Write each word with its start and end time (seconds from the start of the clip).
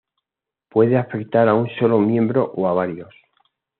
Puede 0.67 0.97
afectar 0.97 1.47
a 1.47 1.53
un 1.53 1.67
solo 1.79 1.99
miembro 1.99 2.51
o 2.55 2.67
a 2.67 2.73
varios. 2.73 3.13